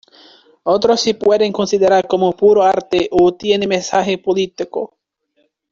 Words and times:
Otros 0.63 0.99
se 1.01 1.13
pueden 1.13 1.51
considerar 1.51 2.07
como 2.07 2.31
puro 2.35 2.63
arte 2.63 3.07
o 3.11 3.35
tienen 3.35 3.69
mensaje 3.69 4.17
político. 4.17 4.97